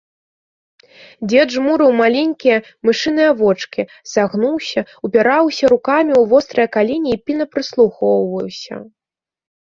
[1.31, 2.55] Дзед жмурыў маленькія
[2.87, 3.81] мышыныя вочкі,
[4.13, 8.75] сагнуўся, упіраўся рукамі ў вострыя калені і пільна прыслухоўваўся.